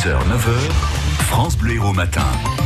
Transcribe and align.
6h, 0.00 0.16
9h, 0.30 0.72
France 1.28 1.58
Bleu 1.58 1.74
Héros 1.74 1.92
Matin. 1.92 2.59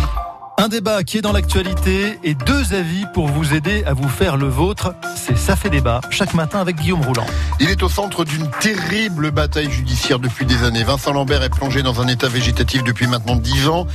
Un 0.56 0.68
débat 0.68 1.02
qui 1.02 1.18
est 1.18 1.20
dans 1.20 1.32
l'actualité 1.32 2.16
et 2.22 2.34
deux 2.34 2.74
avis 2.74 3.06
pour 3.12 3.26
vous 3.26 3.54
aider 3.54 3.82
à 3.86 3.92
vous 3.92 4.08
faire 4.08 4.36
le 4.36 4.46
vôtre. 4.46 4.94
C'est 5.16 5.36
Ça 5.36 5.56
fait 5.56 5.68
débat 5.68 6.00
chaque 6.10 6.32
matin 6.32 6.60
avec 6.60 6.76
Guillaume 6.76 7.02
Rouland. 7.02 7.26
Il 7.58 7.70
est 7.70 7.82
au 7.82 7.88
centre 7.88 8.24
d'une 8.24 8.48
terrible 8.60 9.32
bataille 9.32 9.70
judiciaire 9.70 10.20
depuis 10.20 10.46
des 10.46 10.62
années. 10.62 10.84
Vincent 10.84 11.12
Lambert 11.12 11.42
est 11.42 11.50
plongé 11.50 11.82
dans 11.82 12.00
un 12.00 12.06
état 12.06 12.28
végétatif 12.28 12.84
depuis 12.84 13.08
maintenant 13.08 13.34
dix 13.34 13.68
ans. 13.68 13.86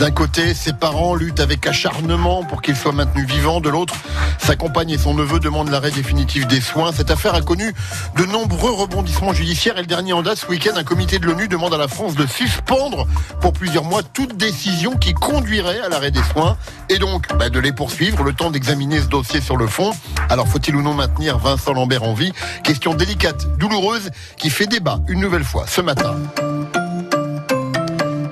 D'un 0.00 0.10
côté, 0.10 0.54
ses 0.54 0.72
parents 0.72 1.14
luttent 1.14 1.40
avec 1.40 1.66
acharnement 1.66 2.42
pour 2.44 2.62
qu'il 2.62 2.76
soit 2.76 2.92
maintenu 2.92 3.24
vivant. 3.24 3.60
De 3.60 3.68
l'autre, 3.68 3.94
sa 4.38 4.56
compagne 4.56 4.90
et 4.90 4.98
son 4.98 5.14
neveu 5.14 5.38
demandent 5.38 5.70
l'arrêt 5.70 5.92
définitif 5.92 6.48
des 6.48 6.60
soins. 6.60 6.92
Cette 6.92 7.12
affaire 7.12 7.34
a 7.36 7.42
connu 7.42 7.72
de 8.16 8.24
nombreux 8.24 8.72
rebondissements 8.72 9.32
judiciaires 9.32 9.78
et 9.78 9.82
le 9.82 9.86
dernier 9.86 10.14
en 10.14 10.22
date, 10.22 10.38
ce 10.38 10.46
week-end, 10.46 10.76
un 10.76 10.84
comité 10.84 11.18
de 11.20 11.26
l'ONU 11.26 11.48
demande 11.48 11.74
à 11.74 11.78
la 11.78 11.88
France 11.88 12.16
de 12.16 12.26
suspendre 12.26 13.06
pour 13.40 13.52
plusieurs 13.52 13.84
mois 13.84 14.02
toute 14.02 14.36
décision 14.36 14.96
qui 14.96 15.14
conduirait 15.14 15.80
à 15.80 15.88
l'arrêt 15.88 16.07
des 16.10 16.22
soins 16.22 16.56
et 16.88 16.98
donc 16.98 17.28
bah, 17.38 17.48
de 17.48 17.58
les 17.58 17.72
poursuivre 17.72 18.22
le 18.22 18.32
temps 18.32 18.50
d'examiner 18.50 19.00
ce 19.00 19.06
dossier 19.06 19.40
sur 19.40 19.56
le 19.56 19.66
fond. 19.66 19.92
Alors 20.28 20.48
faut-il 20.48 20.76
ou 20.76 20.82
non 20.82 20.94
maintenir 20.94 21.38
Vincent 21.38 21.72
Lambert 21.72 22.02
en 22.02 22.14
vie? 22.14 22.32
Question 22.64 22.94
délicate, 22.94 23.58
douloureuse, 23.58 24.10
qui 24.36 24.50
fait 24.50 24.66
débat 24.66 25.00
une 25.08 25.20
nouvelle 25.20 25.44
fois 25.44 25.66
ce 25.66 25.80
matin. 25.80 26.16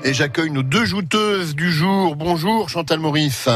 Et 0.03 0.13
j'accueille 0.13 0.51
nos 0.51 0.63
deux 0.63 0.85
jouteuses 0.85 1.55
du 1.55 1.71
jour. 1.71 2.15
Bonjour 2.15 2.69
Chantal 2.69 2.99
Maurice. 2.99 3.49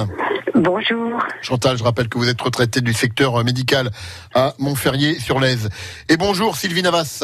Bonjour. 0.56 1.18
Chantal, 1.42 1.78
je 1.78 1.84
rappelle 1.84 2.10
que 2.10 2.18
vous 2.18 2.28
êtes 2.28 2.42
retraitée 2.42 2.82
du 2.82 2.94
secteur 2.94 3.44
médical 3.44 3.90
à 4.36 4.54
Montferrier 4.60 5.18
sur 5.18 5.40
l'Aise. 5.40 5.70
Et 6.10 6.18
bonjour 6.18 6.58
Sylvie 6.58 6.84
Navas. 6.84 7.24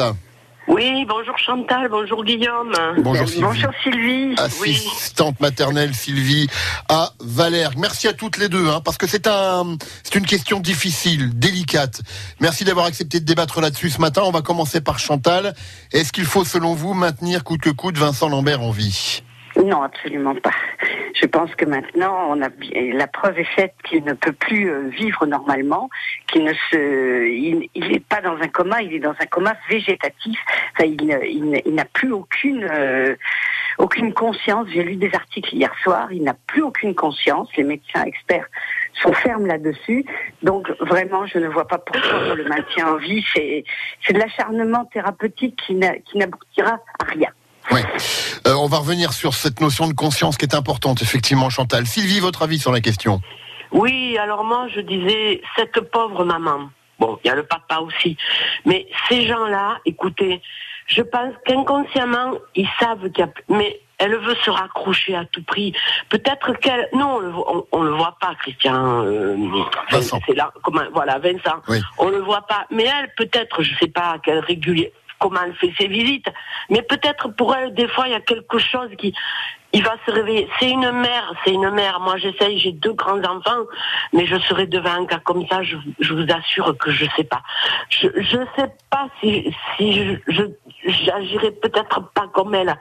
Oui, 0.68 1.06
bonjour 1.08 1.36
Chantal, 1.38 1.88
bonjour 1.88 2.22
Guillaume. 2.24 2.72
Bonjour 2.98 3.26
Sylvie. 3.26 3.42
Bonjour 3.42 3.70
Sylvie. 3.82 4.34
Oui. 4.60 4.70
Assistante 4.70 5.40
maternelle 5.40 5.94
Sylvie 5.94 6.46
à 6.90 7.12
Valère. 7.20 7.70
Merci 7.78 8.06
à 8.06 8.12
toutes 8.12 8.36
les 8.36 8.50
deux, 8.50 8.68
hein, 8.68 8.82
parce 8.84 8.98
que 8.98 9.06
c'est 9.06 9.26
un, 9.26 9.78
c'est 10.02 10.16
une 10.16 10.26
question 10.26 10.60
difficile, 10.60 11.38
délicate. 11.38 12.02
Merci 12.40 12.64
d'avoir 12.64 12.84
accepté 12.84 13.18
de 13.18 13.24
débattre 13.24 13.62
là-dessus 13.62 13.88
ce 13.88 14.00
matin. 14.00 14.22
On 14.26 14.30
va 14.30 14.42
commencer 14.42 14.82
par 14.82 14.98
Chantal. 14.98 15.54
Est-ce 15.92 16.12
qu'il 16.12 16.26
faut, 16.26 16.44
selon 16.44 16.74
vous, 16.74 16.92
maintenir 16.92 17.44
coûte 17.44 17.62
que 17.62 17.70
coûte 17.70 17.96
Vincent 17.96 18.28
Lambert 18.28 18.60
en 18.60 18.70
vie? 18.70 19.22
Non, 19.68 19.82
absolument 19.82 20.34
pas. 20.34 20.52
Je 21.14 21.26
pense 21.26 21.54
que 21.54 21.66
maintenant, 21.66 22.28
on 22.30 22.40
a 22.42 22.48
la 22.74 23.06
preuve 23.06 23.38
est 23.38 23.52
faite 23.56 23.74
qu'il 23.84 24.02
ne 24.02 24.14
peut 24.14 24.32
plus 24.32 24.70
euh, 24.70 24.88
vivre 24.88 25.26
normalement, 25.26 25.90
qu'il 26.26 26.44
ne 26.44 26.54
se, 26.54 27.28
il 27.28 27.68
n'est 27.74 28.00
pas 28.00 28.22
dans 28.22 28.36
un 28.36 28.48
coma, 28.48 28.80
il 28.80 28.94
est 28.94 28.98
dans 28.98 29.14
un 29.20 29.26
coma 29.26 29.54
végétatif. 29.68 30.38
Enfin, 30.72 30.88
il, 30.88 31.02
il, 31.02 31.62
il 31.66 31.74
n'a 31.74 31.84
plus 31.84 32.12
aucune 32.12 32.64
euh, 32.64 33.14
aucune 33.76 34.14
conscience. 34.14 34.68
J'ai 34.72 34.82
lu 34.82 34.96
des 34.96 35.10
articles 35.14 35.54
hier 35.54 35.72
soir. 35.82 36.10
Il 36.12 36.22
n'a 36.22 36.34
plus 36.46 36.62
aucune 36.62 36.94
conscience. 36.94 37.48
Les 37.56 37.64
médecins 37.64 38.04
experts 38.04 38.46
sont 39.02 39.12
fermes 39.12 39.46
là-dessus. 39.46 40.04
Donc 40.42 40.70
vraiment, 40.80 41.26
je 41.26 41.38
ne 41.38 41.48
vois 41.48 41.68
pas 41.68 41.78
pourquoi 41.78 42.20
on 42.30 42.34
le 42.34 42.44
maintient 42.44 42.88
en 42.88 42.96
vie. 42.96 43.22
C'est 43.34 43.64
de 44.12 44.18
l'acharnement 44.18 44.86
thérapeutique 44.86 45.60
qui 45.66 45.74
n'aboutira 45.74 46.80
à 47.00 47.04
rien. 47.04 47.30
Ouais. 47.70 47.84
Euh, 48.46 48.54
on 48.54 48.66
va 48.66 48.78
revenir 48.78 49.12
sur 49.12 49.34
cette 49.34 49.60
notion 49.60 49.88
de 49.88 49.92
conscience 49.92 50.36
qui 50.36 50.44
est 50.46 50.54
importante, 50.54 51.02
effectivement, 51.02 51.50
Chantal. 51.50 51.86
Sylvie, 51.86 52.20
votre 52.20 52.42
avis 52.42 52.58
sur 52.58 52.72
la 52.72 52.80
question? 52.80 53.20
Oui, 53.72 54.16
alors 54.16 54.44
moi, 54.44 54.66
je 54.74 54.80
disais, 54.80 55.42
cette 55.56 55.80
pauvre 55.90 56.24
maman, 56.24 56.70
bon, 56.98 57.18
il 57.22 57.28
y 57.28 57.30
a 57.30 57.34
le 57.34 57.42
papa 57.42 57.80
aussi, 57.80 58.16
mais 58.64 58.86
ces 59.08 59.26
gens-là, 59.26 59.78
écoutez, 59.84 60.40
je 60.86 61.02
pense 61.02 61.34
qu'inconsciemment, 61.44 62.32
ils 62.54 62.68
savent 62.80 63.10
qu'il 63.10 63.24
y 63.24 63.28
a... 63.28 63.30
Mais 63.48 63.80
elle 63.98 64.16
veut 64.16 64.36
se 64.44 64.48
raccrocher 64.48 65.16
à 65.16 65.24
tout 65.26 65.42
prix. 65.42 65.74
Peut-être 66.08 66.54
qu'elle... 66.60 66.88
Non, 66.94 67.20
on 67.48 67.66
on 67.72 67.82
le 67.82 67.90
voit 67.90 68.16
pas, 68.20 68.34
Christian. 68.36 69.02
Euh, 69.04 69.36
Vincent. 69.90 70.20
C'est 70.24 70.36
là, 70.36 70.52
comment, 70.62 70.84
voilà, 70.94 71.18
Vincent. 71.18 71.60
Oui. 71.66 71.80
On 71.98 72.08
le 72.08 72.20
voit 72.20 72.46
pas. 72.46 72.64
Mais 72.70 72.84
elle, 72.84 73.12
peut-être, 73.16 73.62
je 73.62 73.74
sais 73.76 73.88
pas, 73.88 74.16
quelle 74.22 74.38
régulier 74.38 74.92
comment 75.18 75.40
elle 75.44 75.54
fait 75.54 75.72
ses 75.78 75.88
visites. 75.88 76.28
Mais 76.70 76.82
peut-être 76.82 77.28
pour 77.28 77.54
elle, 77.54 77.74
des 77.74 77.88
fois, 77.88 78.06
il 78.06 78.12
y 78.12 78.16
a 78.16 78.20
quelque 78.20 78.58
chose 78.58 78.90
qui, 78.98 79.14
il 79.72 79.82
va 79.82 79.96
se 80.06 80.10
réveiller. 80.10 80.48
C'est 80.58 80.70
une 80.70 80.90
mère, 80.92 81.32
c'est 81.44 81.52
une 81.52 81.70
mère. 81.70 82.00
Moi, 82.00 82.16
j'essaye, 82.16 82.58
j'ai 82.58 82.72
deux 82.72 82.94
grands 82.94 83.22
enfants, 83.22 83.64
mais 84.12 84.26
je 84.26 84.38
serai 84.38 84.66
devant 84.66 85.02
un 85.02 85.06
cas 85.06 85.18
comme 85.18 85.46
ça, 85.46 85.62
je, 85.62 85.76
je 86.00 86.14
vous 86.14 86.26
assure 86.32 86.76
que 86.78 86.90
je 86.90 87.04
sais 87.16 87.24
pas. 87.24 87.42
Je, 87.90 88.08
je 88.16 88.38
sais 88.56 88.72
pas 88.90 89.08
si, 89.20 89.54
si 89.76 89.92
je, 90.26 90.42
j'agirai 90.86 91.50
peut-être 91.50 92.00
pas 92.14 92.28
comme 92.32 92.54
elle. 92.54 92.74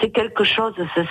C'est 0.00 0.10
quelque 0.10 0.44
chose, 0.44 0.74
ça, 0.94 1.02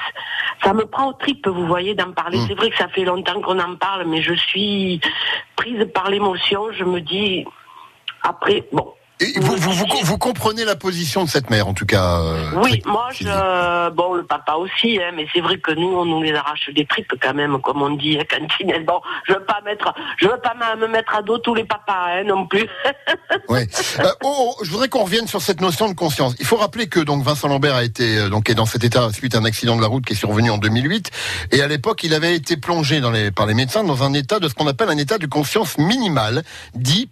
ça 0.64 0.74
me 0.74 0.86
prend 0.86 1.10
au 1.10 1.14
tripes, 1.14 1.48
vous 1.48 1.68
voyez, 1.68 1.94
d'en 1.94 2.12
parler. 2.12 2.40
Mm. 2.40 2.46
C'est 2.48 2.56
vrai 2.56 2.70
que 2.72 2.78
ça 2.78 2.88
fait 2.88 3.06
longtemps 3.06 3.42
qu'on 3.42 3.60
en 3.60 3.76
parle, 3.76 4.06
mais 4.08 4.24
je 4.24 4.34
suis 4.34 5.00
prise 5.56 5.88
par 5.94 6.10
l'émotion. 6.10 6.72
Je 6.72 6.84
me 6.84 7.00
dis, 7.00 7.46
après, 8.24 8.68
bon, 8.72 8.94
Et 9.22 9.40
vous, 9.40 9.56
vous, 9.57 9.72
vous, 9.72 9.85
vous 10.03 10.18
comprenez 10.18 10.63
la 10.63 10.75
position 10.75 11.24
de 11.25 11.30
cette 11.30 11.50
mère, 11.50 11.68
en 11.68 11.74
tout 11.74 11.85
cas. 11.85 12.19
euh, 12.22 12.52
Oui, 12.63 12.81
moi, 12.85 13.09
je, 13.12 13.90
bon, 13.91 14.13
le 14.13 14.24
papa 14.24 14.53
aussi, 14.53 14.97
hein, 15.02 15.12
mais 15.16 15.28
c'est 15.34 15.41
vrai 15.41 15.57
que 15.57 15.72
nous, 15.72 15.90
on 15.90 16.06
nous 16.06 16.22
les 16.24 16.34
arrache 16.34 16.69
des 16.74 16.85
tripes 16.85 17.13
quand 17.22 17.34
même, 17.34 17.59
comme 17.62 17.81
on 17.81 17.90
dit 17.91 18.18
à 18.18 18.24
cantine. 18.24 18.72
Bon, 18.85 19.02
je 19.28 19.34
veux 19.34 19.44
pas 19.44 19.59
mettre, 19.66 19.94
je 20.18 20.28
veux 20.28 20.40
pas 20.41 20.53
me 20.78 20.88
mettre 20.88 21.16
à 21.16 21.22
dos 21.22 21.38
tous 21.38 21.53
les 21.53 21.66
papas, 21.66 22.19
hein, 22.19 22.24
non 22.24 22.47
plus. 22.47 22.68
Ouais. 23.47 23.68
Euh, 24.00 24.12
oh, 24.24 24.53
oh, 24.59 24.63
je 24.63 24.69
voudrais 24.69 24.90
qu'on 24.90 25.03
revienne 25.03 25.28
sur 25.28 25.41
cette 25.41 25.62
notion 25.62 25.88
de 25.90 25.94
conscience. 25.96 26.36
Il 26.40 26.46
faut 26.46 26.56
rappeler 26.57 26.88
que 26.88 27.00
donc 27.00 27.24
Vincent 27.24 27.47
Lambert 27.47 27.75
a 27.75 27.84
été 27.84 28.18
euh, 28.18 28.30
donc 28.30 28.50
est 28.50 28.53
dans 28.56 28.66
cet 28.68 28.84
état 28.84 29.12
suite 29.12 29.34
à 29.36 29.40
un 29.40 29.46
accident 29.46 29.75
de 29.75 29.81
la 29.81 29.88
route 29.88 30.06
qui 30.06 30.13
est 30.13 30.16
survenu 30.16 30.51
en 30.51 30.57
2008 30.57 31.09
et 31.51 31.62
à 31.62 31.68
l'époque 31.68 32.03
il 32.03 32.13
avait 32.13 32.36
été 32.36 32.57
plongé 32.57 33.01
dans 33.01 33.09
les 33.12 33.31
par 33.31 33.47
les 33.47 33.56
médecins 33.56 33.84
dans 33.84 34.03
un 34.03 34.13
état 34.13 34.40
de 34.40 34.47
ce 34.47 34.53
qu'on 34.53 34.68
appelle 34.68 34.90
un 34.90 34.97
état 34.97 35.18
de 35.18 35.25
conscience 35.25 35.78
minimale, 35.80 36.44
dit 36.75 37.09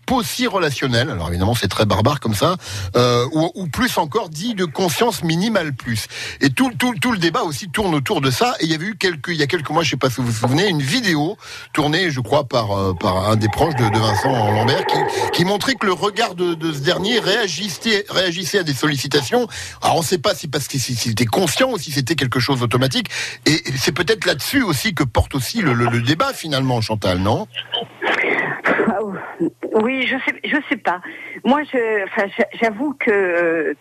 relationnel. 0.48 1.10
Alors 1.10 1.30
évidemment 1.30 1.56
c'est 1.56 1.68
très 1.68 1.86
barbare 1.98 2.20
comme 2.20 2.36
ça, 2.36 2.58
euh, 2.96 3.26
ou, 3.34 3.68
plus 3.68 3.98
encore 3.98 4.30
dit 4.30 4.54
de 4.54 4.66
conscience 4.66 5.24
minimale 5.24 5.74
plus. 5.74 6.06
Et 6.42 6.50
tout 6.52 6.72
tout 6.78 7.12
le 7.12 7.18
débat 7.18 7.42
aussi 7.42 7.70
tourne 7.70 7.96
autour 7.96 8.22
de 8.22 8.30
ça. 8.30 8.56
Et 8.60 8.66
il 8.66 8.72
y 8.72 8.76
avait 8.76 8.86
eu 8.86 8.96
quelques 8.96 9.30
il 9.30 9.36
y 9.36 9.44
a 9.44 9.48
quelques 9.48 9.72
mois, 9.72 9.84
je 9.84 9.92
sais 9.92 9.98
pas 9.98 10.10
si 10.10 10.18
vous 10.18 10.28
vous 10.28 10.48
souvenez, 10.48 10.68
une 10.68 10.82
vidéo 10.82 11.38
tournée, 11.74 12.12
je 12.12 12.20
crois 12.20 12.44
par 12.44 12.72
euh, 12.72 12.94
par 12.94 13.30
un 13.30 13.36
des 13.36 13.50
proches 13.50 13.76
de, 13.76 13.98
Vincent 13.98 14.52
Lambert 14.52 14.86
qui 15.34 15.44
montrait 15.44 15.74
que 15.74 15.88
le 15.88 15.94
regard 15.94 16.36
de, 16.36 16.56
ce 16.72 16.80
dernier 16.80 17.20
réagissait, 17.20 18.06
réagissait 18.10 18.60
à 18.60 18.64
des 18.64 18.76
sollicitations. 18.76 19.48
Alors 19.82 19.96
on 19.96 20.02
ne 20.02 20.06
sait 20.06 20.20
pas 20.20 20.36
si 20.36 20.48
parce 20.48 20.68
qu'il 20.68 20.80
s'il 20.80 21.12
était 21.12 21.26
conscient 21.26 21.72
ou 21.72 21.78
si 21.80 21.92
c'était 21.92 22.16
quelque 22.16 22.40
chose 22.40 22.60
d'automatique. 22.60 23.10
Et 23.48 23.64
c'est 23.76 23.92
peut-être 23.92 24.26
là-dessus 24.26 24.62
aussi 24.62 24.94
que 24.94 25.04
porte 25.04 25.34
aussi 25.34 25.62
le 25.62 26.02
débat 26.02 26.34
finalement, 26.34 26.80
Chantal, 26.82 27.18
non? 27.20 27.48
Oui, 29.74 30.08
je 30.08 30.18
sais, 30.18 30.40
je 30.44 30.58
sais 30.70 30.78
pas. 30.78 31.02
Moi, 31.44 31.62
j'avoue 32.62 32.94
que, 32.94 33.76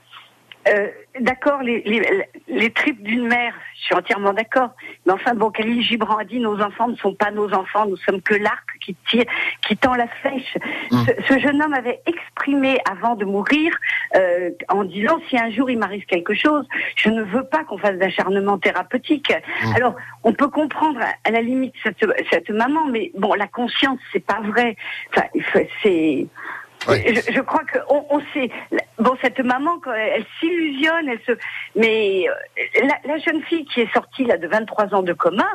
euh, 0.68 0.88
d'accord, 1.20 1.62
les, 1.62 1.82
les, 1.82 2.02
les 2.48 2.70
tripes 2.70 3.02
d'une 3.02 3.26
mère, 3.26 3.54
je 3.78 3.84
suis 3.86 3.94
entièrement 3.94 4.32
d'accord. 4.32 4.70
Mais 5.04 5.12
enfin, 5.12 5.34
bon, 5.34 5.50
Khalil 5.50 5.82
Gibran 5.82 6.16
a 6.16 6.24
dit, 6.24 6.38
nos 6.40 6.60
enfants 6.60 6.88
ne 6.88 6.96
sont 6.96 7.14
pas 7.14 7.30
nos 7.30 7.52
enfants, 7.52 7.86
nous 7.86 7.96
sommes 7.98 8.20
que 8.22 8.34
l'arc 8.34 8.66
qui 8.80 8.96
tire, 9.08 9.24
qui 9.66 9.76
tend 9.76 9.94
la 9.94 10.08
flèche. 10.08 10.56
Mm. 10.90 10.96
Ce, 11.06 11.34
ce 11.34 11.38
jeune 11.38 11.62
homme 11.62 11.74
avait 11.74 12.00
exprimé 12.06 12.78
avant 12.90 13.14
de 13.16 13.24
mourir, 13.24 13.76
euh, 14.16 14.50
en 14.68 14.84
disant, 14.84 15.18
si 15.28 15.38
un 15.38 15.50
jour 15.50 15.70
il 15.70 15.78
m'arrive 15.78 16.04
quelque 16.06 16.34
chose, 16.34 16.66
je 16.96 17.10
ne 17.10 17.22
veux 17.22 17.44
pas 17.44 17.64
qu'on 17.64 17.78
fasse 17.78 17.96
d'acharnement 17.98 18.58
thérapeutique. 18.58 19.32
Mm. 19.64 19.76
Alors, 19.76 19.94
on 20.24 20.32
peut 20.32 20.48
comprendre 20.48 21.00
à- 21.24 21.30
la 21.30 21.42
limite 21.42 21.74
cette, 21.82 22.04
cette 22.30 22.50
maman, 22.50 22.86
mais 22.86 23.10
bon, 23.14 23.34
la 23.34 23.46
conscience, 23.46 23.98
c'est 24.12 24.24
pas 24.24 24.40
vrai. 24.42 24.76
Enfin, 25.10 25.26
c'est. 25.82 26.26
Je, 26.94 27.32
je 27.32 27.40
crois 27.40 27.64
que 27.64 27.78
on, 27.88 28.06
on 28.10 28.20
sait. 28.32 28.50
Bon, 28.98 29.16
cette 29.22 29.40
maman, 29.40 29.78
quand 29.80 29.92
elle, 29.92 30.12
elle 30.16 30.26
s'illusionne, 30.40 31.08
elle 31.08 31.20
se. 31.26 31.32
Mais 31.74 32.24
euh, 32.28 32.84
la, 32.86 32.98
la 33.14 33.18
jeune 33.18 33.42
fille 33.42 33.64
qui 33.66 33.80
est 33.80 33.92
sortie 33.92 34.24
là 34.24 34.36
de 34.38 34.46
23 34.46 34.94
ans 34.94 35.02
de 35.02 35.12
coma, 35.12 35.48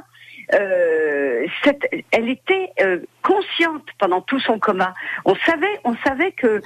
euh, 0.54 1.46
cette- 1.64 1.88
elle 2.12 2.30
était 2.30 2.72
euh, 2.82 3.00
consciente 3.24 3.86
pendant 4.00 4.22
tout 4.22 4.40
son 4.40 4.60
coma. 4.60 4.94
On 5.26 5.36
savait, 5.46 5.80
on 5.84 5.96
savait 6.06 6.32
que 6.34 6.62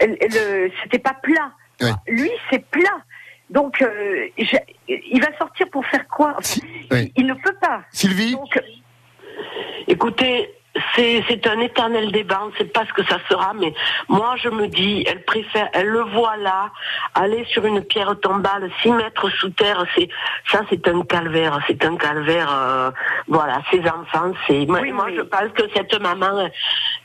le- 0.00 0.70
c'était 0.82 0.98
pas 0.98 1.14
plat. 1.22 1.52
Lui, 2.08 2.30
c'est 2.50 2.64
plat. 2.70 3.02
Donc, 3.50 3.82
euh, 3.82 4.28
je- 4.38 4.56
il 4.88 5.20
va 5.20 5.36
sortir 5.36 5.68
pour 5.70 5.84
faire 5.86 6.06
quoi? 6.08 6.30
Enfin, 6.30 6.42
Si- 6.42 6.62
oui. 6.90 7.12
il, 7.16 7.22
il 7.22 7.26
ne 7.26 7.34
peut 7.34 7.56
pas. 7.60 7.82
Sylvie? 7.90 8.32
Donc, 8.32 8.58
Écoutez, 9.88 10.48
c'est 10.94 11.22
c'est 11.28 11.46
un 11.46 11.60
éternel 11.60 12.10
débat. 12.12 12.40
On 12.44 12.46
ne 12.48 12.56
sait 12.56 12.64
pas 12.64 12.84
ce 12.86 12.92
que 12.92 13.04
ça 13.06 13.18
sera, 13.28 13.52
mais 13.54 13.74
moi 14.08 14.34
je 14.42 14.48
me 14.48 14.68
dis, 14.68 15.04
elle 15.06 15.22
préfère, 15.24 15.68
elle 15.74 15.86
le 15.88 16.00
voit 16.02 16.36
là, 16.38 16.70
aller 17.14 17.44
sur 17.52 17.64
une 17.66 17.82
pierre 17.82 18.14
tombale, 18.20 18.70
s'y 18.80 18.90
mettre 18.90 19.28
sous 19.30 19.50
terre. 19.50 19.84
C'est 19.94 20.08
ça, 20.50 20.60
c'est 20.70 20.86
un 20.88 21.02
calvaire. 21.02 21.58
C'est 21.66 21.84
un 21.84 21.96
calvaire. 21.96 22.48
euh, 22.50 22.90
voilà, 23.28 23.60
ses 23.70 23.80
enfants. 23.80 24.32
C'est 24.46 24.66
moi, 24.66 24.80
Oui, 24.80 24.92
moi, 24.92 25.06
oui. 25.08 25.14
je 25.16 25.22
pense 25.22 25.50
que 25.54 25.62
cette 25.74 25.98
maman, 26.00 26.48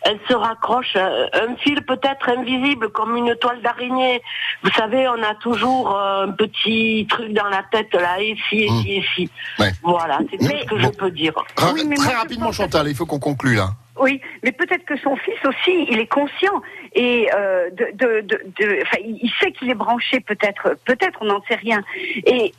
elle 0.02 0.20
se 0.30 0.34
raccroche 0.34 0.96
à 0.96 1.08
un 1.34 1.56
fil 1.58 1.82
peut-être 1.84 2.30
invisible 2.30 2.90
comme 2.90 3.16
une 3.16 3.36
toile 3.36 3.62
d'araignée. 3.62 4.22
Vous 4.64 4.72
savez, 4.72 5.08
on 5.10 5.22
a 5.24 5.36
toujours 5.36 5.96
euh, 5.96 6.26
un 6.28 6.32
petit 6.32 7.06
truc 7.10 7.34
dans 7.34 7.48
la 7.50 7.64
tête 7.72 7.94
là, 7.94 8.22
ici, 8.22 8.66
ici, 8.66 8.98
ici. 9.00 9.30
Ouais. 9.60 9.72
Voilà, 9.84 10.20
c'est 10.32 10.38
tout 10.38 10.46
ce 10.46 10.66
que 10.66 10.76
bon. 10.76 10.82
je 10.82 10.88
peux 10.98 11.12
dire. 11.12 11.34
Ra- 11.58 11.72
Oui, 11.74 11.84
mais 11.88 11.96
Très 11.96 12.12
moi, 12.14 12.20
rapidement, 12.22 12.52
Chantal, 12.52 12.88
il 12.88 12.96
faut 12.96 13.06
qu'on 13.06 13.20
conclue. 13.20 13.57
Oui, 14.00 14.22
mais 14.44 14.52
peut-être 14.52 14.86
que 14.86 14.98
son 14.98 15.16
fils 15.16 15.38
aussi, 15.46 15.86
il 15.90 16.00
est 16.00 16.08
conscient 16.08 16.62
et 16.94 17.30
euh, 17.36 17.70
de, 17.72 17.88
de, 17.94 18.22
de, 18.22 18.42
de- 18.60 18.80
enfin, 18.84 18.98
il 19.04 19.32
sait 19.40 19.52
qu'il 19.52 19.70
est 19.70 19.76
branché, 19.76 20.20
peut-être, 20.20 20.76
peut-être, 20.86 21.18
on 21.22 21.26
n'en 21.26 21.42
sait 21.44 21.56
rien. 21.56 21.82
Et 22.26 22.54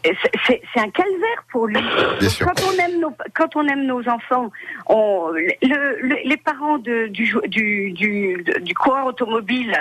c'est- 0.46 0.60
un 0.76 0.90
calvaire 0.90 1.44
pour 1.50 1.66
lui. 1.66 1.74
Donc, 2.20 2.22
sûr. 2.30 2.46
Quand 2.46 2.62
on 2.68 2.78
aime 2.84 3.00
nos, 3.00 3.12
quand 3.34 3.56
on 3.56 3.66
aime 3.66 3.84
nos 3.84 4.08
enfants, 4.08 4.50
on, 4.86 5.28
le, 5.32 5.98
le- 6.02 6.18
les 6.24 6.36
parents 6.36 6.78
de, 6.78 7.08
du, 7.08 7.34
du, 7.48 7.92
du, 7.92 8.44
du 8.60 8.74
coureur 8.74 9.06
automobile, 9.06 9.74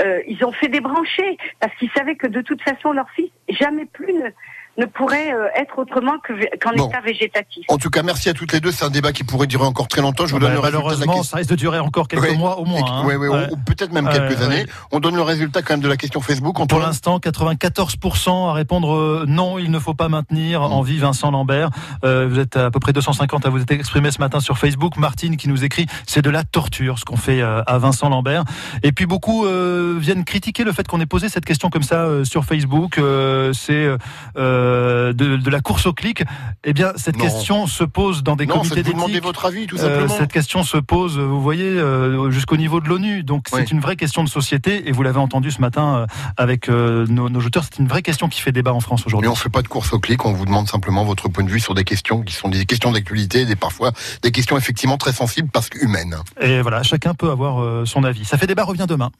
euh, 0.00 0.20
ils 0.26 0.42
ont 0.44 0.52
fait 0.52 0.68
débrancher 0.68 1.36
parce 1.60 1.74
qu'ils 1.76 1.90
savaient 1.90 2.16
que 2.16 2.26
de 2.26 2.40
toute 2.40 2.62
façon 2.62 2.92
leur 2.92 3.10
fils 3.10 3.30
jamais 3.48 3.84
plus 3.86 4.12
ne, 4.14 4.30
ne 4.78 4.86
pourrait 4.86 5.32
euh, 5.32 5.48
être 5.60 5.78
autrement 5.78 6.14
qu'en 6.26 6.70
Bon. 6.76 6.88
état 6.88 7.00
végétatif. 7.00 7.64
En 7.68 7.76
tout 7.78 7.90
cas, 7.90 8.02
merci 8.02 8.28
à 8.28 8.32
toutes 8.34 8.52
les 8.52 8.60
deux. 8.60 8.70
C'est 8.72 8.84
un 8.84 8.90
débat 8.90 9.12
qui 9.12 9.24
pourrait 9.24 9.46
durer 9.48 9.64
encore 9.66 9.88
très 9.88 10.00
longtemps. 10.00 10.26
Je 10.26 10.32
vous 10.32 10.38
Bah, 10.38 10.46
donne 10.46 10.54
le 10.54 10.60
résultat 10.60 10.94
de 10.94 11.06
la 11.16 11.22
ça 11.24 11.36
risque 11.38 11.50
de 11.50 11.56
durer 11.56 11.78
encore 11.80 12.06
quelques 12.08 12.30
Oui. 12.30 12.36
mois 12.38 12.58
au 12.58 12.64
moins. 12.64 12.80
hein. 12.88 13.02
Oui, 13.04 13.14
oui, 13.16 13.26
ou- 13.28 13.32
Ouais. 13.32 13.48
ou 13.50 13.56
peut-être 13.56 13.92
même 13.92 14.06
Ouais, 14.06 14.12
quelques 14.12 14.38
ouais. 14.38 14.44
années. 14.44 14.66
On 14.92 15.00
donne 15.00 15.16
le 15.16 15.22
résultat 15.22 15.62
quand 15.62 15.74
même 15.74 15.80
de 15.82 15.88
la 15.88 15.96
question 15.96 16.20
Facebook. 16.20 16.56
Pour 16.68 16.78
l'instant, 16.78 17.18
94% 17.18 18.48
à 18.48 18.52
répondre 18.52 18.94
euh, 18.94 19.24
non, 19.26 19.58
il 19.58 19.70
ne 19.70 19.78
faut 19.78 19.94
pas 19.94 20.08
maintenir 20.08 20.62
en 20.62 20.82
vie 20.82 20.98
Vincent 20.98 21.30
Lambert. 21.30 21.70
Euh, 22.04 22.28
vous 22.30 22.38
êtes 22.38 22.56
à 22.56 22.70
peu 22.70 22.78
près 22.80 22.92
250 22.92 23.46
à 23.46 23.50
vous 23.50 23.60
être 23.60 23.70
exprimé 23.72 24.10
ce 24.10 24.20
matin 24.20 24.40
sur 24.40 24.58
Facebook. 24.58 24.96
Martine 24.96 25.36
qui 25.36 25.48
nous 25.48 25.64
écrit, 25.64 25.86
c'est 26.06 26.22
de 26.22 26.30
la 26.30 26.44
torture 26.44 26.98
ce 26.98 27.04
qu'on 27.04 27.16
fait 27.16 27.40
euh, 27.42 27.62
à 27.66 27.78
Vincent 27.78 28.08
Lambert. 28.08 28.44
Et 28.82 28.92
puis 28.92 29.06
beaucoup 29.06 29.44
euh, 29.46 29.96
viennent 29.98 30.24
critiquer 30.24 30.62
le 30.64 30.72
fait 30.72 30.86
qu'on 30.86 31.00
ait 31.00 31.06
posé 31.06 31.28
cette 31.28 31.44
question 31.44 31.68
comme 31.70 31.82
ça 31.82 32.02
euh, 32.04 32.24
sur 32.24 32.44
Facebook. 32.44 32.98
Euh, 32.98 33.52
c'est 33.52 33.88
euh, 34.36 34.67
de, 35.12 35.36
de 35.36 35.50
la 35.50 35.60
course 35.60 35.86
au 35.86 35.92
clic. 35.92 36.22
Eh 36.64 36.72
bien, 36.72 36.92
cette 36.96 37.16
Non. 37.16 37.24
question 37.24 37.66
se 37.66 37.84
pose 37.84 38.22
dans 38.22 38.36
des 38.36 38.46
Non, 38.46 38.58
comités 38.58 38.82
d'éthique. 38.82 39.22
votre 39.22 39.44
avis, 39.46 39.66
tout 39.66 39.76
Euh, 39.76 39.80
simplement. 39.80 40.14
cette 40.18 40.32
question 40.32 40.62
se 40.62 40.76
pose, 40.78 41.18
vous 41.18 41.40
voyez, 41.42 41.64
euh, 41.68 42.30
jusqu'au 42.30 42.56
niveau 42.56 42.80
de 42.80 42.88
l'ONU. 42.88 43.22
Donc 43.22 43.46
Oui. 43.52 43.60
c'est 43.62 43.70
une 43.70 43.80
vraie 43.80 43.96
question 43.96 44.22
de 44.24 44.28
société. 44.28 44.88
Et 44.88 44.92
vous 44.92 45.02
l'avez 45.02 45.18
entendu 45.18 45.50
ce 45.50 45.60
matin 45.60 45.96
euh, 45.98 46.06
avec 46.36 46.68
euh, 46.68 47.06
nos, 47.08 47.28
nos 47.28 47.40
auteurs, 47.40 47.64
c'est 47.64 47.78
une 47.78 47.88
vraie 47.88 48.02
question 48.02 48.28
qui 48.28 48.40
fait 48.40 48.52
débat 48.52 48.72
en 48.72 48.80
France 48.80 49.00
Mais 49.02 49.06
aujourd'hui. 49.08 49.28
on 49.28 49.34
fait 49.34 49.48
pas 49.48 49.62
de 49.62 49.68
course 49.68 49.92
au 49.92 49.98
clic, 50.00 50.24
on 50.24 50.32
vous 50.32 50.44
demande 50.46 50.68
simplement 50.68 51.04
votre 51.04 51.28
point 51.28 51.44
de 51.44 51.50
vue 51.50 51.60
sur 51.60 51.74
des 51.74 51.84
questions 51.84 52.22
qui 52.22 52.34
sont 52.34 52.48
des 52.48 52.64
questions 52.66 52.92
d'actualité, 52.92 53.44
des 53.46 53.56
parfois 53.56 53.92
des 54.22 54.30
questions 54.32 54.56
effectivement 54.56 54.96
très 54.98 55.12
sensibles 55.12 55.48
parce 55.52 55.68
qu'humaines. 55.68 56.16
Et 56.40 56.60
voilà, 56.62 56.82
chacun 56.82 57.14
peut 57.14 57.30
avoir 57.30 57.62
euh, 57.62 57.84
son 57.84 58.04
avis. 58.04 58.24
Ça 58.24 58.36
fait 58.38 58.46
débat 58.46 58.64
revient 58.64 58.86
demain. 58.88 59.10